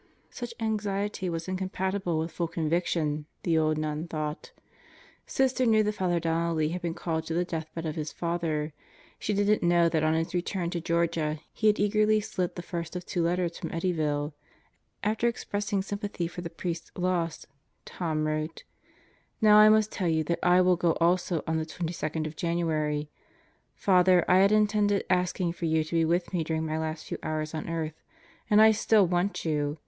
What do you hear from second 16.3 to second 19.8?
the priest's loss, Tom wrote: Now I